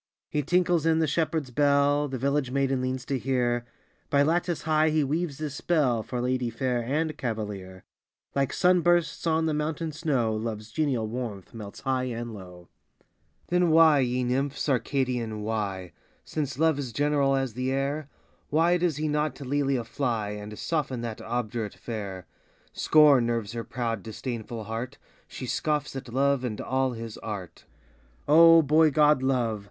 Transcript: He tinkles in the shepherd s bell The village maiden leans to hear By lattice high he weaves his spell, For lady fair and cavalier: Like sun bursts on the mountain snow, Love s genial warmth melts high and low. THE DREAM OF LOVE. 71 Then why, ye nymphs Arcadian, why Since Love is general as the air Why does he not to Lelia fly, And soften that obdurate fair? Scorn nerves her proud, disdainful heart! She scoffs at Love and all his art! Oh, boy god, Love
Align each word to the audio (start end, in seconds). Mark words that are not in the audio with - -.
He 0.31 0.41
tinkles 0.41 0.83
in 0.87 0.97
the 0.97 1.05
shepherd 1.05 1.43
s 1.43 1.49
bell 1.51 2.07
The 2.07 2.17
village 2.17 2.49
maiden 2.49 2.81
leans 2.81 3.05
to 3.05 3.19
hear 3.19 3.65
By 4.09 4.23
lattice 4.23 4.63
high 4.63 4.89
he 4.89 5.03
weaves 5.03 5.37
his 5.37 5.53
spell, 5.53 6.01
For 6.01 6.19
lady 6.19 6.49
fair 6.49 6.81
and 6.81 7.15
cavalier: 7.15 7.83
Like 8.33 8.51
sun 8.51 8.81
bursts 8.81 9.27
on 9.27 9.45
the 9.45 9.53
mountain 9.53 9.91
snow, 9.91 10.33
Love 10.33 10.59
s 10.59 10.71
genial 10.71 11.05
warmth 11.07 11.53
melts 11.53 11.81
high 11.81 12.05
and 12.05 12.33
low. 12.33 12.67
THE 13.49 13.59
DREAM 13.59 13.63
OF 13.63 13.69
LOVE. 13.69 13.69
71 13.69 13.69
Then 13.69 13.75
why, 13.75 13.99
ye 13.99 14.23
nymphs 14.23 14.69
Arcadian, 14.69 15.41
why 15.43 15.91
Since 16.25 16.57
Love 16.57 16.79
is 16.79 16.91
general 16.93 17.35
as 17.35 17.53
the 17.53 17.71
air 17.71 18.09
Why 18.49 18.77
does 18.77 18.97
he 18.97 19.07
not 19.07 19.35
to 19.35 19.45
Lelia 19.45 19.83
fly, 19.83 20.29
And 20.29 20.57
soften 20.57 21.01
that 21.01 21.21
obdurate 21.21 21.75
fair? 21.75 22.25
Scorn 22.73 23.27
nerves 23.27 23.51
her 23.51 23.63
proud, 23.63 24.01
disdainful 24.01 24.63
heart! 24.63 24.97
She 25.27 25.45
scoffs 25.45 25.95
at 25.95 26.09
Love 26.11 26.43
and 26.43 26.59
all 26.59 26.93
his 26.93 27.19
art! 27.19 27.65
Oh, 28.27 28.63
boy 28.63 28.89
god, 28.89 29.21
Love 29.21 29.59